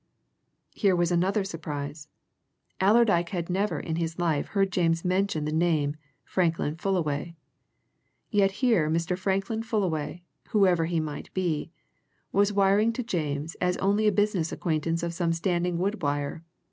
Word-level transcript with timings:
Here 0.73 0.95
was 0.95 1.11
another 1.11 1.43
surprise: 1.43 2.07
Allerdyke 2.79 3.29
had 3.29 3.51
never 3.51 3.79
in 3.79 3.97
his 3.97 4.17
life 4.17 4.47
heard 4.47 4.71
James 4.71 5.05
mention 5.05 5.45
the 5.45 5.51
name 5.51 5.95
Franklin 6.23 6.75
Fullaway. 6.75 7.35
Yet 8.31 8.53
here 8.65 8.89
Mr. 8.89 9.15
Franklin 9.15 9.61
Fullaway, 9.61 10.23
whoever 10.47 10.85
he 10.85 10.99
might 10.99 11.31
be, 11.35 11.69
was 12.31 12.51
wiring 12.51 12.91
to 12.93 13.03
James 13.03 13.53
as 13.61 13.77
only 13.77 14.07
a 14.07 14.11
business 14.11 14.51
acquaintance 14.51 15.03
of 15.03 15.13
some 15.13 15.33
standing 15.33 15.77
would 15.77 16.01
wire. 16.01 16.43